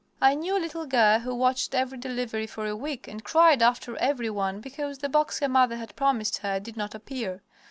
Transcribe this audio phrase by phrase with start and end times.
[0.19, 3.95] I knew a little girl who watched every delivery for a week and cried after
[3.97, 7.43] every one because the box her mother had promised her did not appear.